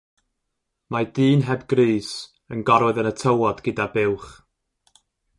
Mae 0.93 1.05
dyn 1.17 1.43
heb 1.49 1.65
grys 1.73 2.09
yn 2.55 2.65
gorwedd 2.69 3.01
yn 3.03 3.09
y 3.11 3.11
tywod 3.23 3.61
gyda 3.67 3.87
buwch. 3.97 4.29